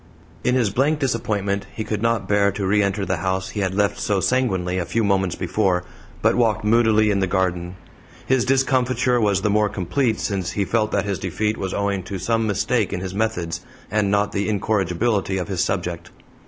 [0.43, 3.75] In his blank disappointment he could not bear to re enter the house he had
[3.75, 5.83] left so sanguinely a few moments before,
[6.23, 7.75] but walked moodily in the garden.
[8.25, 12.17] His discomfiture was the more complete since he felt that his defeat was owing to
[12.17, 13.61] some mistake in his methods,
[13.91, 16.09] and not the incorrigibility of his subject.